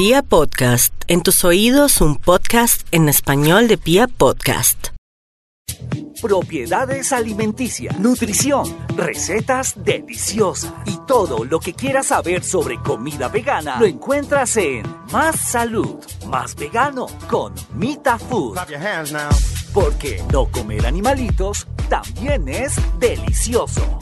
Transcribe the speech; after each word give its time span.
Pia 0.00 0.22
Podcast, 0.22 0.94
en 1.08 1.22
tus 1.22 1.44
oídos 1.44 2.00
un 2.00 2.16
podcast 2.16 2.88
en 2.90 3.10
español 3.10 3.68
de 3.68 3.76
Pia 3.76 4.08
Podcast. 4.08 4.86
Propiedades 6.22 7.12
alimenticias, 7.12 8.00
nutrición, 8.00 8.64
recetas 8.96 9.74
deliciosas 9.84 10.72
y 10.86 10.96
todo 11.06 11.44
lo 11.44 11.60
que 11.60 11.74
quieras 11.74 12.06
saber 12.06 12.42
sobre 12.42 12.80
comida 12.80 13.28
vegana 13.28 13.78
lo 13.78 13.84
encuentras 13.84 14.56
en 14.56 14.86
Más 15.12 15.38
Salud, 15.38 15.98
Más 16.28 16.56
Vegano 16.56 17.06
con 17.28 17.52
Mita 17.74 18.18
Food. 18.18 18.54
Clap 18.54 18.70
your 18.70 18.80
hands 18.80 19.12
now. 19.12 19.28
Porque 19.74 20.22
no 20.32 20.50
comer 20.50 20.86
animalitos 20.86 21.66
también 21.90 22.48
es 22.48 22.74
delicioso. 22.98 23.98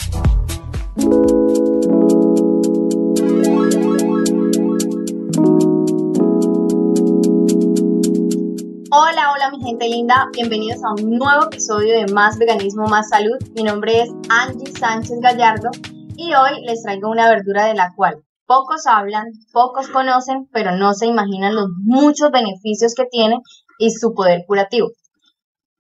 Hola, 8.91 9.33
hola 9.35 9.51
mi 9.51 9.63
gente 9.63 9.87
linda, 9.87 10.29
bienvenidos 10.33 10.83
a 10.83 10.93
un 10.93 11.19
nuevo 11.19 11.45
episodio 11.45 11.95
de 11.95 12.11
Más 12.11 12.39
Veganismo, 12.39 12.87
Más 12.87 13.11
Salud. 13.11 13.37
Mi 13.55 13.63
nombre 13.63 14.01
es 14.01 14.11
Angie 14.31 14.73
Sánchez 14.73 15.19
Gallardo 15.21 15.69
y 16.17 16.33
hoy 16.33 16.65
les 16.65 16.83
traigo 16.83 17.11
una 17.11 17.29
verdura 17.29 17.67
de 17.67 17.75
la 17.75 17.93
cual 17.95 18.25
pocos 18.47 18.87
hablan, 18.87 19.27
pocos 19.53 19.89
conocen, 19.89 20.49
pero 20.55 20.75
no 20.75 20.95
se 20.95 21.05
imaginan 21.05 21.55
los 21.55 21.67
muchos 21.85 22.31
beneficios 22.31 22.95
que 22.95 23.05
tiene 23.05 23.37
y 23.79 23.91
su 23.91 24.15
poder 24.15 24.45
curativo. 24.47 24.89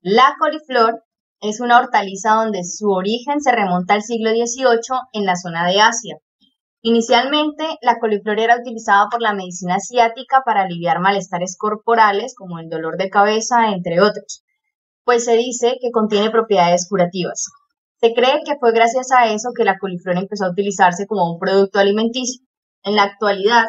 La 0.03 0.35
coliflor 0.39 1.03
es 1.41 1.61
una 1.61 1.79
hortaliza 1.79 2.35
donde 2.35 2.63
su 2.63 2.91
origen 2.91 3.41
se 3.41 3.53
remonta 3.53 3.95
al 3.95 4.03
siglo 4.03 4.33
XVIII 4.33 5.01
en 5.15 5.25
la 5.25 5.37
zona 5.37 5.67
de 5.67 5.81
Asia. 5.81 6.19
Inicialmente, 6.83 7.65
la 7.83 7.99
coliflor 7.99 8.39
era 8.39 8.57
utilizada 8.57 9.09
por 9.11 9.21
la 9.21 9.35
medicina 9.35 9.77
asiática 9.77 10.43
para 10.45 10.63
aliviar 10.63 11.01
malestares 11.01 11.57
corporales 11.59 12.35
como 12.37 12.61
el 12.61 12.69
dolor 12.69 12.97
de 12.97 13.11
cabeza, 13.11 13.71
entre 13.73 14.01
otros, 14.01 14.45
pues 15.05 15.25
se 15.25 15.37
dice 15.37 15.79
que 15.81 15.91
contiene 15.91 16.31
propiedades 16.31 16.87
curativas. 16.89 17.47
Se 18.01 18.15
cree 18.15 18.43
que 18.45 18.57
fue 18.61 18.73
gracias 18.73 19.11
a 19.11 19.33
eso 19.33 19.51
que 19.57 19.65
la 19.65 19.79
coliflor 19.79 20.17
empezó 20.19 20.45
a 20.45 20.51
utilizarse 20.51 21.09
como 21.09 21.33
un 21.33 21.41
producto 21.41 21.81
alimenticio. 21.81 22.45
En 22.85 22.95
la 22.95 23.03
actualidad, 23.03 23.67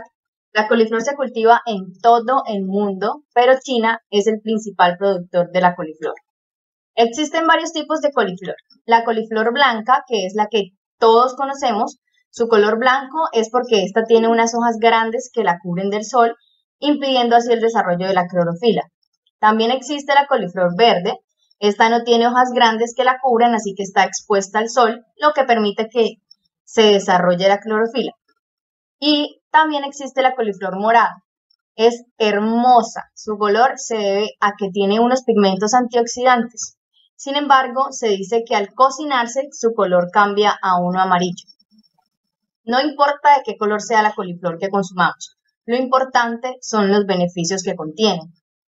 la 0.54 0.68
coliflor 0.68 1.02
se 1.02 1.16
cultiva 1.16 1.62
en 1.66 2.00
todo 2.02 2.44
el 2.48 2.64
mundo, 2.64 3.24
pero 3.34 3.54
China 3.60 4.02
es 4.12 4.28
el 4.28 4.40
principal 4.42 4.98
productor 4.98 5.50
de 5.52 5.62
la 5.62 5.76
coliflor. 5.76 6.14
Existen 6.94 7.48
varios 7.48 7.72
tipos 7.72 8.02
de 8.02 8.12
coliflor. 8.12 8.56
La 8.86 9.04
coliflor 9.04 9.52
blanca, 9.52 10.04
que 10.08 10.26
es 10.26 10.34
la 10.36 10.48
que 10.48 10.74
todos 11.00 11.36
conocemos, 11.36 12.00
su 12.32 12.48
color 12.48 12.78
blanco 12.78 13.28
es 13.34 13.50
porque 13.50 13.84
ésta 13.84 14.04
tiene 14.04 14.28
unas 14.28 14.54
hojas 14.56 14.78
grandes 14.80 15.32
que 15.34 15.44
la 15.44 15.58
cubren 15.62 15.90
del 15.90 16.06
sol, 16.06 16.36
impidiendo 16.80 17.36
así 17.36 17.52
el 17.52 17.60
desarrollo 17.60 18.08
de 18.08 18.14
la 18.14 18.28
clorofila. 18.28 18.84
También 19.40 19.72
existe 19.72 20.14
la 20.14 20.28
coliflor 20.28 20.76
verde. 20.78 21.18
Esta 21.60 21.90
no 21.90 22.04
tiene 22.04 22.28
hojas 22.28 22.52
grandes 22.54 22.94
que 22.96 23.04
la 23.04 23.18
cubran, 23.22 23.56
así 23.56 23.74
que 23.76 23.84
está 23.84 24.04
expuesta 24.04 24.60
al 24.60 24.70
sol, 24.70 25.06
lo 25.18 25.34
que 25.34 25.44
permite 25.44 25.90
que 25.90 26.18
se 26.64 26.84
desarrolle 26.84 27.48
la 27.48 27.60
clorofila. 27.60 28.12
Y 29.00 29.42
también 29.50 29.84
existe 29.84 30.22
la 30.22 30.36
coliflor 30.36 30.78
morada. 30.78 31.24
Es 31.76 32.04
hermosa. 32.18 33.06
Su 33.16 33.38
color 33.38 33.74
se 33.78 33.98
debe 33.98 34.30
a 34.40 34.52
que 34.58 34.70
tiene 34.70 35.00
unos 35.00 35.24
pigmentos 35.24 35.74
antioxidantes. 35.74 36.78
Sin 37.16 37.36
embargo, 37.36 37.92
se 37.92 38.10
dice 38.10 38.44
que 38.46 38.56
al 38.56 38.74
cocinarse 38.74 39.48
su 39.52 39.74
color 39.74 40.10
cambia 40.12 40.58
a 40.62 40.80
uno 40.80 41.02
amarillo. 41.02 41.46
No 42.64 42.82
importa 42.82 43.38
de 43.38 43.44
qué 43.46 43.58
color 43.58 43.82
sea 43.82 44.04
la 44.04 44.14
coliflor 44.14 44.58
que 44.60 44.70
consumamos, 44.70 45.38
lo 45.66 45.76
importante 45.76 46.58
son 46.62 46.90
los 46.92 47.06
beneficios 47.06 47.62
que 47.62 47.76
contiene. 47.76 48.22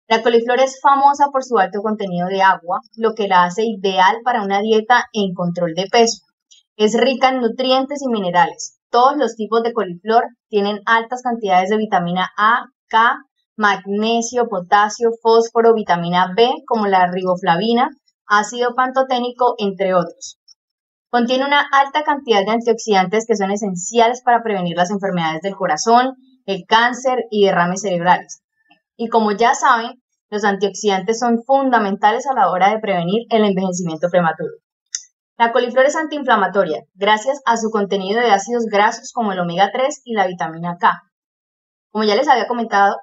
La 0.07 0.23
coliflor 0.23 0.61
es 0.61 0.79
famosa 0.81 1.27
por 1.33 1.43
su 1.43 1.59
alto 1.59 1.81
contenido 1.83 2.29
de 2.29 2.43
agua, 2.43 2.81
lo 2.97 3.15
que 3.15 3.27
la 3.27 3.45
hace 3.45 3.65
ideal 3.65 4.19
para 4.23 4.43
una 4.43 4.61
dieta 4.61 5.07
en 5.13 5.35
control 5.35 5.75
de 5.75 5.87
peso. 5.91 6.23
Es 6.77 6.95
rica 6.97 7.31
en 7.31 7.41
nutrientes 7.41 8.01
y 8.03 8.09
minerales. 8.09 8.79
Todos 8.91 9.17
los 9.17 9.35
tipos 9.35 9.63
de 9.63 9.73
coliflor 9.73 10.25
tienen 10.49 10.81
altas 10.87 11.23
cantidades 11.23 11.71
de 11.71 11.79
vitamina 11.79 12.31
A, 12.37 12.67
K, 12.89 13.17
magnesio, 13.57 14.47
potasio, 14.49 15.11
fósforo, 15.21 15.75
vitamina 15.75 16.33
B, 16.37 16.49
como 16.67 16.87
la 16.87 17.11
riboflavina, 17.11 17.89
ácido 18.27 18.75
pantoténico, 18.75 19.55
entre 19.59 19.95
otros. 19.95 20.39
Contiene 21.15 21.45
una 21.45 21.65
alta 21.71 22.03
cantidad 22.03 22.45
de 22.45 22.51
antioxidantes 22.51 23.25
que 23.25 23.37
son 23.37 23.53
esenciales 23.53 24.21
para 24.25 24.43
prevenir 24.43 24.77
las 24.77 24.91
enfermedades 24.91 25.43
del 25.43 25.55
corazón, 25.55 26.17
el 26.45 26.65
cáncer 26.67 27.27
y 27.31 27.45
derrames 27.45 27.83
cerebrales. 27.83 28.43
Y 28.97 29.09
como 29.09 29.31
ya 29.31 29.55
saben, 29.55 30.03
los 30.29 30.43
antioxidantes 30.43 31.21
son 31.21 31.45
fundamentales 31.45 32.27
a 32.27 32.35
la 32.35 32.51
hora 32.51 32.71
de 32.71 32.81
prevenir 32.81 33.29
el 33.31 33.45
envejecimiento 33.45 34.09
prematuro. 34.11 34.55
La 35.39 35.53
coliflor 35.53 35.87
es 35.87 35.95
antiinflamatoria 35.95 36.83
gracias 36.95 37.41
a 37.47 37.59
su 37.59 37.71
contenido 37.71 38.21
de 38.21 38.33
ácidos 38.33 38.65
grasos 38.65 39.13
como 39.15 39.31
el 39.31 39.39
omega 39.39 39.71
3 39.73 40.01
y 40.03 40.15
la 40.15 40.27
vitamina 40.27 40.79
K. 40.81 41.01
Como 41.93 42.03
ya 42.03 42.17
les 42.17 42.27
había 42.27 42.49
comentado, 42.49 42.97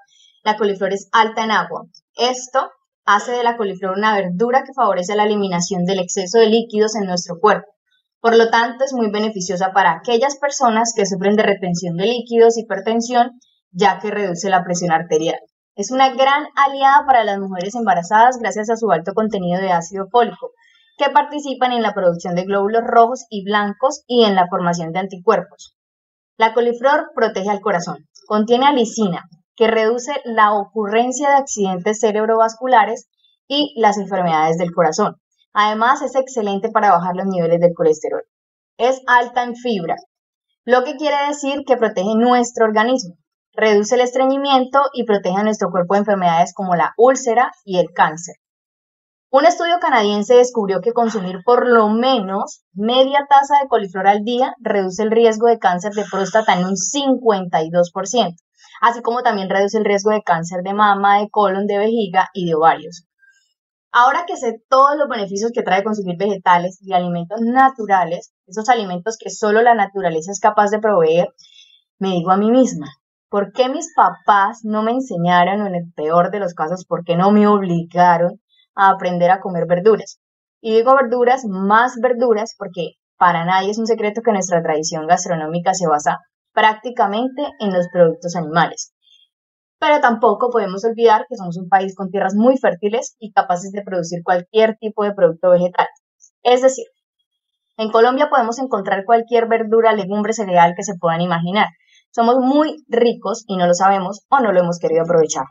la 0.43 0.57
coliflor 0.57 0.91
es 0.91 1.07
alta 1.13 1.45
en 1.45 1.51
agua. 1.51 1.85
Esto 2.17 2.71
hace 3.05 3.31
de 3.31 3.43
la 3.45 3.55
coliflor 3.55 3.97
una 3.97 4.13
verdura 4.13 4.65
que 4.65 4.73
favorece 4.73 5.15
la 5.15 5.23
eliminación 5.23 5.85
del 5.85 5.99
exceso 5.99 6.39
de 6.39 6.47
líquidos 6.47 6.97
en 6.97 7.05
nuestro 7.05 7.39
cuerpo 7.39 7.71
por 8.21 8.37
lo 8.37 8.49
tanto, 8.51 8.85
es 8.85 8.93
muy 8.93 9.09
beneficiosa 9.09 9.71
para 9.73 9.93
aquellas 9.93 10.37
personas 10.37 10.93
que 10.95 11.07
sufren 11.07 11.35
de 11.35 11.43
retención 11.43 11.97
de 11.97 12.05
líquidos, 12.05 12.57
hipertensión, 12.57 13.39
ya 13.71 13.99
que 13.99 14.11
reduce 14.11 14.49
la 14.49 14.63
presión 14.63 14.91
arterial. 14.91 15.39
Es 15.75 15.89
una 15.89 16.13
gran 16.13 16.45
aliada 16.55 17.03
para 17.07 17.23
las 17.23 17.39
mujeres 17.39 17.73
embarazadas 17.73 18.37
gracias 18.39 18.69
a 18.69 18.75
su 18.75 18.91
alto 18.91 19.13
contenido 19.13 19.59
de 19.59 19.71
ácido 19.71 20.05
fólico, 20.11 20.51
que 20.97 21.09
participan 21.09 21.71
en 21.71 21.81
la 21.81 21.93
producción 21.93 22.35
de 22.35 22.43
glóbulos 22.43 22.83
rojos 22.85 23.25
y 23.31 23.43
blancos 23.43 24.03
y 24.05 24.23
en 24.23 24.35
la 24.35 24.47
formación 24.47 24.91
de 24.91 24.99
anticuerpos. 24.99 25.75
La 26.37 26.53
coliflor 26.53 27.11
protege 27.15 27.49
al 27.49 27.61
corazón. 27.61 28.07
Contiene 28.27 28.67
alicina, 28.67 29.23
que 29.55 29.67
reduce 29.67 30.13
la 30.25 30.53
ocurrencia 30.53 31.29
de 31.29 31.35
accidentes 31.35 31.99
cerebrovasculares 31.99 33.09
y 33.47 33.73
las 33.79 33.97
enfermedades 33.97 34.57
del 34.57 34.71
corazón. 34.71 35.15
Además, 35.53 36.01
es 36.01 36.15
excelente 36.15 36.69
para 36.69 36.91
bajar 36.91 37.15
los 37.15 37.25
niveles 37.25 37.59
del 37.59 37.73
colesterol. 37.73 38.23
Es 38.77 39.01
alta 39.07 39.43
en 39.43 39.55
fibra, 39.55 39.95
lo 40.63 40.83
que 40.83 40.95
quiere 40.95 41.15
decir 41.27 41.63
que 41.65 41.75
protege 41.75 42.13
nuestro 42.15 42.65
organismo, 42.65 43.15
reduce 43.53 43.95
el 43.95 44.01
estreñimiento 44.01 44.79
y 44.93 45.05
protege 45.05 45.37
a 45.37 45.43
nuestro 45.43 45.71
cuerpo 45.71 45.95
de 45.95 46.01
enfermedades 46.01 46.53
como 46.53 46.75
la 46.75 46.93
úlcera 46.97 47.51
y 47.65 47.79
el 47.79 47.87
cáncer. 47.95 48.35
Un 49.31 49.45
estudio 49.45 49.79
canadiense 49.79 50.35
descubrió 50.35 50.81
que 50.81 50.93
consumir 50.93 51.39
por 51.43 51.67
lo 51.67 51.89
menos 51.89 52.63
media 52.73 53.25
taza 53.27 53.55
de 53.59 53.69
coliflor 53.69 54.07
al 54.07 54.23
día 54.23 54.53
reduce 54.59 55.01
el 55.01 55.09
riesgo 55.09 55.47
de 55.47 55.57
cáncer 55.57 55.93
de 55.93 56.05
próstata 56.11 56.53
en 56.53 56.65
un 56.65 56.75
52%, 56.75 58.35
así 58.81 59.01
como 59.01 59.23
también 59.23 59.49
reduce 59.49 59.79
el 59.79 59.85
riesgo 59.85 60.11
de 60.11 60.21
cáncer 60.21 60.61
de 60.63 60.75
mama, 60.75 61.19
de 61.19 61.29
colon, 61.31 61.65
de 61.65 61.79
vejiga 61.79 62.29
y 62.33 62.45
de 62.45 62.53
ovarios. 62.53 63.07
Ahora 63.93 64.23
que 64.25 64.37
sé 64.37 64.63
todos 64.69 64.95
los 64.97 65.09
beneficios 65.09 65.51
que 65.53 65.63
trae 65.63 65.83
consumir 65.83 66.15
vegetales 66.17 66.79
y 66.81 66.93
alimentos 66.93 67.41
naturales, 67.41 68.31
esos 68.47 68.69
alimentos 68.69 69.17
que 69.19 69.29
solo 69.29 69.61
la 69.61 69.75
naturaleza 69.75 70.31
es 70.31 70.39
capaz 70.39 70.69
de 70.69 70.79
proveer, 70.79 71.27
me 71.99 72.11
digo 72.11 72.31
a 72.31 72.37
mí 72.37 72.51
misma, 72.51 72.87
¿por 73.29 73.51
qué 73.51 73.67
mis 73.67 73.93
papás 73.93 74.61
no 74.63 74.81
me 74.81 74.91
enseñaron, 74.91 75.61
o 75.61 75.67
en 75.67 75.75
el 75.75 75.91
peor 75.93 76.31
de 76.31 76.39
los 76.39 76.53
casos, 76.53 76.85
por 76.85 77.03
qué 77.03 77.17
no 77.17 77.31
me 77.31 77.47
obligaron 77.47 78.39
a 78.75 78.91
aprender 78.91 79.29
a 79.29 79.41
comer 79.41 79.65
verduras? 79.67 80.21
Y 80.61 80.73
digo 80.73 80.95
verduras, 80.95 81.43
más 81.45 81.95
verduras, 82.01 82.55
porque 82.57 82.93
para 83.17 83.43
nadie 83.43 83.71
es 83.71 83.77
un 83.77 83.87
secreto 83.87 84.21
que 84.21 84.31
nuestra 84.31 84.63
tradición 84.63 85.05
gastronómica 85.05 85.73
se 85.73 85.87
basa 85.87 86.19
prácticamente 86.53 87.41
en 87.59 87.73
los 87.73 87.89
productos 87.91 88.37
animales 88.37 88.93
pero 89.81 89.99
tampoco 89.99 90.51
podemos 90.51 90.85
olvidar 90.85 91.25
que 91.27 91.35
somos 91.35 91.57
un 91.57 91.67
país 91.67 91.95
con 91.95 92.11
tierras 92.11 92.35
muy 92.35 92.55
fértiles 92.55 93.15
y 93.19 93.31
capaces 93.31 93.71
de 93.71 93.81
producir 93.81 94.21
cualquier 94.23 94.77
tipo 94.77 95.03
de 95.03 95.15
producto 95.15 95.49
vegetal. 95.49 95.87
Es 96.43 96.61
decir, 96.61 96.85
en 97.77 97.89
Colombia 97.89 98.29
podemos 98.29 98.59
encontrar 98.59 99.05
cualquier 99.05 99.47
verdura, 99.47 99.93
legumbre, 99.93 100.33
cereal 100.33 100.75
que 100.77 100.83
se 100.83 100.93
puedan 100.99 101.21
imaginar. 101.21 101.69
Somos 102.11 102.35
muy 102.37 102.85
ricos 102.89 103.43
y 103.47 103.57
no 103.57 103.65
lo 103.65 103.73
sabemos 103.73 104.23
o 104.29 104.39
no 104.39 104.51
lo 104.51 104.59
hemos 104.59 104.77
querido 104.77 105.01
aprovechar. 105.01 105.45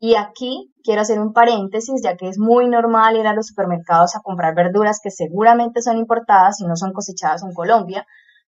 Y 0.00 0.16
aquí 0.16 0.74
quiero 0.82 1.02
hacer 1.02 1.20
un 1.20 1.32
paréntesis, 1.32 2.02
ya 2.02 2.16
que 2.16 2.26
es 2.26 2.40
muy 2.40 2.68
normal 2.68 3.18
ir 3.18 3.28
a 3.28 3.34
los 3.34 3.46
supermercados 3.46 4.16
a 4.16 4.20
comprar 4.20 4.56
verduras 4.56 4.98
que 5.00 5.12
seguramente 5.12 5.80
son 5.80 5.96
importadas 5.96 6.60
y 6.60 6.66
no 6.66 6.74
son 6.74 6.92
cosechadas 6.92 7.44
en 7.44 7.54
Colombia, 7.54 8.04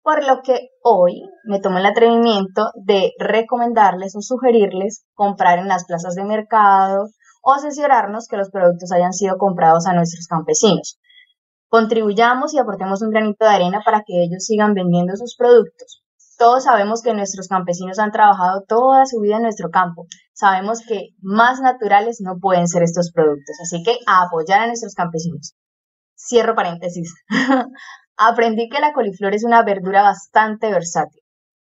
por 0.02 0.24
lo 0.24 0.40
que 0.42 0.70
hoy 0.82 1.22
me 1.44 1.60
tomo 1.60 1.78
el 1.78 1.86
atrevimiento 1.86 2.70
de 2.74 3.12
recomendarles 3.18 4.16
o 4.16 4.20
sugerirles 4.20 5.04
comprar 5.14 5.58
en 5.58 5.68
las 5.68 5.84
plazas 5.84 6.14
de 6.14 6.24
mercado 6.24 7.08
o 7.42 7.52
asesorarnos 7.52 8.26
que 8.26 8.36
los 8.36 8.50
productos 8.50 8.92
hayan 8.92 9.12
sido 9.12 9.36
comprados 9.38 9.86
a 9.86 9.92
nuestros 9.92 10.26
campesinos. 10.26 10.98
Contribuyamos 11.68 12.52
y 12.54 12.58
aportemos 12.58 13.02
un 13.02 13.10
granito 13.10 13.44
de 13.44 13.50
arena 13.52 13.80
para 13.84 14.02
que 14.04 14.24
ellos 14.24 14.44
sigan 14.44 14.74
vendiendo 14.74 15.14
sus 15.16 15.36
productos. 15.36 16.02
Todos 16.36 16.64
sabemos 16.64 17.02
que 17.02 17.12
nuestros 17.12 17.48
campesinos 17.48 17.98
han 17.98 18.12
trabajado 18.12 18.64
toda 18.66 19.04
su 19.04 19.20
vida 19.20 19.36
en 19.36 19.42
nuestro 19.42 19.68
campo. 19.70 20.06
Sabemos 20.32 20.80
que 20.80 21.10
más 21.20 21.60
naturales 21.60 22.18
no 22.20 22.38
pueden 22.40 22.66
ser 22.66 22.82
estos 22.82 23.12
productos, 23.12 23.56
así 23.62 23.82
que 23.82 23.98
a 24.06 24.24
apoyar 24.24 24.62
a 24.62 24.66
nuestros 24.66 24.94
campesinos. 24.94 25.54
Cierro 26.16 26.54
paréntesis. 26.54 27.14
Aprendí 28.22 28.68
que 28.68 28.80
la 28.80 28.92
coliflor 28.92 29.34
es 29.34 29.44
una 29.44 29.62
verdura 29.62 30.02
bastante 30.02 30.70
versátil. 30.70 31.22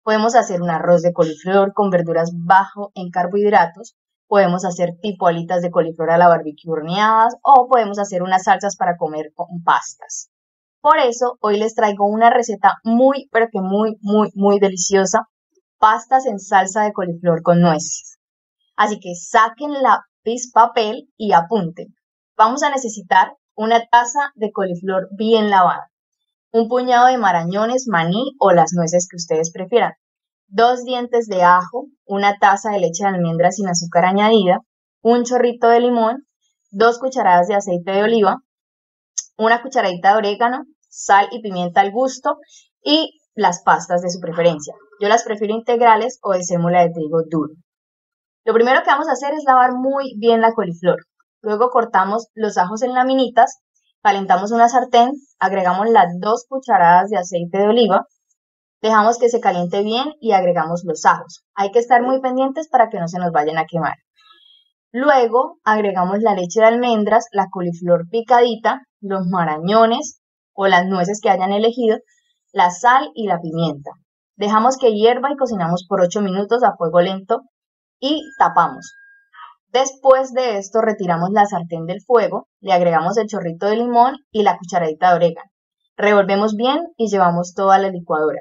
Podemos 0.04 0.36
hacer 0.36 0.62
un 0.62 0.70
arroz 0.70 1.02
de 1.02 1.12
coliflor 1.12 1.74
con 1.74 1.90
verduras 1.90 2.34
bajo 2.36 2.92
en 2.94 3.10
carbohidratos, 3.10 3.96
podemos 4.28 4.64
hacer 4.64 4.92
tipo 5.02 5.26
alitas 5.26 5.64
de 5.64 5.72
coliflor 5.72 6.12
a 6.12 6.20
la 6.20 6.28
barbecue 6.28 6.72
horneadas 6.72 7.36
o 7.42 7.68
podemos 7.68 7.98
hacer 7.98 8.22
unas 8.22 8.44
salsas 8.44 8.76
para 8.76 8.96
comer 8.96 9.32
con 9.34 9.64
pastas. 9.64 10.30
Por 10.82 11.00
eso 11.00 11.40
hoy 11.42 11.58
les 11.58 11.74
traigo 11.74 12.06
una 12.06 12.30
receta 12.30 12.76
muy, 12.84 13.28
pero 13.32 13.48
que 13.52 13.62
muy, 13.62 13.98
muy, 14.02 14.30
muy 14.36 14.60
deliciosa, 14.60 15.28
pastas 15.80 16.28
en 16.28 16.38
salsa 16.38 16.84
de 16.84 16.94
coliflor 16.94 17.42
con 17.42 17.60
nueces. 17.60 18.20
Así 18.76 19.00
que 19.00 19.16
saquen 19.16 19.74
lápiz, 19.82 20.52
papel 20.54 21.10
y 21.18 21.34
apunten. 21.34 21.96
Vamos 22.38 22.62
a 22.62 22.70
necesitar 22.70 23.34
una 23.56 23.84
taza 23.88 24.32
de 24.36 24.52
coliflor 24.52 25.08
bien 25.18 25.50
lavada, 25.50 25.90
un 26.56 26.70
puñado 26.70 27.08
de 27.08 27.18
marañones, 27.18 27.86
maní 27.86 28.32
o 28.40 28.54
las 28.54 28.72
nueces 28.72 29.10
que 29.10 29.18
ustedes 29.18 29.52
prefieran, 29.52 29.92
dos 30.48 30.86
dientes 30.86 31.28
de 31.28 31.44
ajo, 31.44 31.88
una 32.06 32.38
taza 32.40 32.72
de 32.72 32.80
leche 32.80 33.04
de 33.04 33.10
almendra 33.10 33.52
sin 33.52 33.68
azúcar 33.68 34.06
añadida, 34.06 34.60
un 35.02 35.26
chorrito 35.26 35.68
de 35.68 35.82
limón, 35.82 36.26
dos 36.72 36.98
cucharadas 36.98 37.50
de 37.50 37.56
aceite 37.56 37.92
de 37.92 38.04
oliva, 38.04 38.38
una 39.38 39.62
cucharadita 39.62 40.12
de 40.12 40.18
orégano, 40.18 40.64
sal 40.88 41.28
y 41.32 41.42
pimienta 41.42 41.82
al 41.82 41.92
gusto 41.92 42.38
y 42.82 43.20
las 43.34 43.62
pastas 43.64 44.02
de 44.02 44.10
su 44.10 44.22
preferencia. 44.22 44.76
Yo 45.02 45.10
las 45.10 45.26
prefiero 45.26 45.54
integrales 45.54 46.20
o 46.24 46.32
de 46.32 46.44
sémola 46.46 46.84
de 46.84 46.92
trigo 46.92 47.24
duro. 47.30 47.54
Lo 48.46 48.54
primero 48.54 48.82
que 48.82 48.92
vamos 48.92 49.10
a 49.10 49.12
hacer 49.12 49.34
es 49.34 49.44
lavar 49.46 49.74
muy 49.74 50.16
bien 50.20 50.40
la 50.40 50.54
coliflor. 50.54 51.04
Luego 51.42 51.70
cortamos 51.70 52.30
los 52.34 52.58
ajos 52.58 52.82
en 52.82 52.94
laminitas, 52.94 53.60
calentamos 54.06 54.52
una 54.52 54.70
sartén, 54.70 55.14
agregamos 55.40 55.90
las 55.90 56.20
dos 56.20 56.46
cucharadas 56.48 57.10
de 57.10 57.18
aceite 57.18 57.58
de 57.58 57.68
oliva, 57.68 58.06
dejamos 58.80 59.18
que 59.18 59.30
se 59.30 59.40
caliente 59.40 59.82
bien 59.82 60.14
y 60.22 60.34
agregamos 60.34 60.84
los 60.86 61.04
ajos. 61.08 61.44
Hay 61.56 61.72
que 61.72 61.80
estar 61.80 62.04
muy 62.04 62.22
pendientes 62.22 62.70
para 62.70 62.90
que 62.90 63.00
no 63.00 63.08
se 63.08 63.18
nos 63.18 63.32
vayan 63.32 63.58
a 63.58 63.66
quemar. 63.66 63.96
Luego 64.92 65.58
agregamos 65.64 66.20
la 66.20 66.36
leche 66.36 66.60
de 66.60 66.68
almendras, 66.68 67.26
la 67.32 67.48
coliflor 67.50 68.08
picadita, 68.12 68.84
los 69.02 69.26
marañones 69.26 70.22
o 70.54 70.68
las 70.68 70.86
nueces 70.86 71.20
que 71.20 71.32
hayan 71.32 71.52
elegido, 71.52 71.98
la 72.54 72.70
sal 72.70 73.10
y 73.16 73.26
la 73.26 73.40
pimienta. 73.42 73.90
Dejamos 74.36 74.78
que 74.78 74.94
hierva 74.94 75.32
y 75.32 75.36
cocinamos 75.36 75.84
por 75.90 76.02
8 76.02 76.22
minutos 76.22 76.62
a 76.64 76.76
fuego 76.78 77.02
lento 77.02 77.42
y 78.00 78.22
tapamos. 78.38 78.94
Después 79.76 80.32
de 80.32 80.58
esto 80.58 80.80
retiramos 80.80 81.32
la 81.32 81.46
sartén 81.46 81.86
del 81.86 82.00
fuego, 82.00 82.48
le 82.62 82.72
agregamos 82.72 83.18
el 83.18 83.28
chorrito 83.28 83.66
de 83.66 83.76
limón 83.76 84.16
y 84.32 84.44
la 84.44 84.58
cucharadita 84.58 85.10
de 85.10 85.16
orégano. 85.18 85.52
Revolvemos 85.98 86.56
bien 86.56 86.94
y 86.96 87.10
llevamos 87.10 87.54
toda 87.54 87.78
la 87.78 87.90
licuadora. 87.90 88.40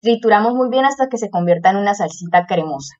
Trituramos 0.00 0.54
muy 0.54 0.68
bien 0.70 0.84
hasta 0.84 1.08
que 1.08 1.18
se 1.18 1.30
convierta 1.30 1.70
en 1.70 1.78
una 1.78 1.96
salsita 1.96 2.46
cremosa. 2.46 2.94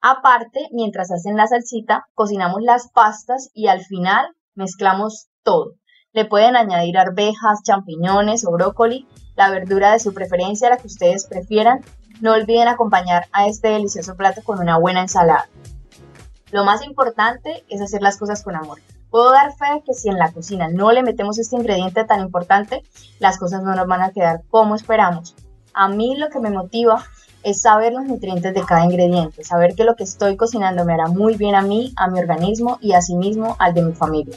Aparte, 0.00 0.68
mientras 0.70 1.10
hacen 1.10 1.36
la 1.36 1.48
salsita, 1.48 2.04
cocinamos 2.14 2.62
las 2.62 2.88
pastas 2.92 3.50
y 3.54 3.66
al 3.66 3.80
final 3.80 4.28
mezclamos 4.54 5.26
todo. 5.42 5.72
Le 6.12 6.26
pueden 6.26 6.54
añadir 6.54 6.96
arvejas, 6.96 7.64
champiñones 7.64 8.46
o 8.46 8.52
brócoli, 8.52 9.08
la 9.34 9.50
verdura 9.50 9.90
de 9.90 9.98
su 9.98 10.14
preferencia, 10.14 10.70
la 10.70 10.76
que 10.76 10.86
ustedes 10.86 11.26
prefieran. 11.26 11.80
No 12.20 12.34
olviden 12.34 12.68
acompañar 12.68 13.24
a 13.32 13.48
este 13.48 13.66
delicioso 13.66 14.14
plato 14.14 14.42
con 14.44 14.60
una 14.60 14.78
buena 14.78 15.00
ensalada. 15.00 15.48
Lo 16.52 16.64
más 16.64 16.84
importante 16.84 17.64
es 17.68 17.80
hacer 17.80 18.02
las 18.02 18.18
cosas 18.18 18.42
con 18.42 18.54
amor. 18.54 18.80
Puedo 19.10 19.30
dar 19.30 19.54
fe 19.54 19.82
que 19.86 19.94
si 19.94 20.08
en 20.08 20.18
la 20.18 20.32
cocina 20.32 20.68
no 20.68 20.90
le 20.92 21.02
metemos 21.02 21.38
este 21.38 21.56
ingrediente 21.56 22.04
tan 22.04 22.20
importante, 22.20 22.82
las 23.20 23.38
cosas 23.38 23.62
no 23.62 23.74
nos 23.74 23.86
van 23.86 24.02
a 24.02 24.10
quedar 24.10 24.42
como 24.50 24.74
esperamos. 24.74 25.34
A 25.72 25.88
mí 25.88 26.16
lo 26.16 26.28
que 26.30 26.40
me 26.40 26.50
motiva 26.50 27.04
es 27.42 27.60
saber 27.60 27.92
los 27.92 28.06
nutrientes 28.06 28.54
de 28.54 28.62
cada 28.62 28.84
ingrediente, 28.84 29.44
saber 29.44 29.74
que 29.74 29.84
lo 29.84 29.96
que 29.96 30.04
estoy 30.04 30.36
cocinando 30.36 30.84
me 30.84 30.94
hará 30.94 31.06
muy 31.06 31.36
bien 31.36 31.54
a 31.54 31.62
mí, 31.62 31.92
a 31.96 32.08
mi 32.08 32.18
organismo 32.18 32.78
y 32.80 32.92
asimismo 32.92 33.56
al 33.58 33.74
de 33.74 33.82
mi 33.82 33.92
familia. 33.92 34.36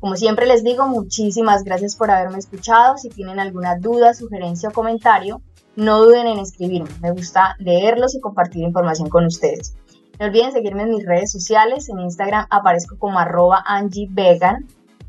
Como 0.00 0.16
siempre 0.16 0.46
les 0.46 0.64
digo, 0.64 0.86
muchísimas 0.86 1.62
gracias 1.64 1.96
por 1.96 2.10
haberme 2.10 2.38
escuchado. 2.38 2.96
Si 2.96 3.10
tienen 3.10 3.38
alguna 3.38 3.76
duda, 3.78 4.14
sugerencia 4.14 4.70
o 4.70 4.72
comentario, 4.72 5.42
no 5.76 6.02
duden 6.02 6.26
en 6.26 6.38
escribirme. 6.38 6.88
Me 7.02 7.10
gusta 7.10 7.54
leerlos 7.58 8.14
y 8.14 8.20
compartir 8.20 8.64
información 8.64 9.08
con 9.10 9.26
ustedes. 9.26 9.74
No 10.20 10.26
olviden 10.26 10.52
seguirme 10.52 10.82
en 10.82 10.90
mis 10.90 11.06
redes 11.06 11.32
sociales. 11.32 11.88
En 11.88 11.98
Instagram 11.98 12.46
aparezco 12.50 12.98
como 12.98 13.18
arroba 13.18 13.64
Angie. 13.66 14.06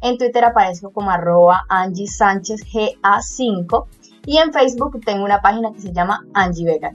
En 0.02 0.18
Twitter 0.18 0.46
aparezco 0.46 0.92
como 0.92 1.12
arroba 1.12 1.66
Angie 1.68 2.08
Sánchez 2.08 2.62
GA5. 2.62 3.86
Y 4.26 4.38
en 4.38 4.54
Facebook 4.54 5.02
tengo 5.06 5.26
una 5.26 5.42
página 5.42 5.74
que 5.74 5.82
se 5.82 5.92
llama 5.92 6.26
Angie 6.34 6.66
Vegan. 6.66 6.94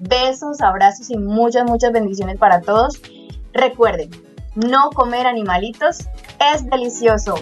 Besos, 0.00 0.62
abrazos 0.62 1.10
y 1.10 1.18
muchas, 1.18 1.68
muchas 1.68 1.92
bendiciones 1.92 2.38
para 2.38 2.62
todos. 2.62 3.02
Recuerden, 3.52 4.10
no 4.54 4.88
comer 4.90 5.26
animalitos 5.26 6.08
es 6.54 6.64
delicioso. 6.70 7.34